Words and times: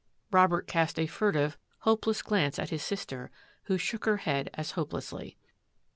Robert 0.31 0.65
cast 0.65 0.97
a 0.99 1.05
furtive, 1.05 1.59
hopeless 1.81 2.23
glance 2.23 2.57
at 2.57 2.71
his 2.71 2.81
sister, 2.81 3.29
who 3.65 3.77
shook 3.77 4.05
her 4.05 4.17
head 4.17 4.49
as 4.55 4.71
hopelessly. 4.71 5.37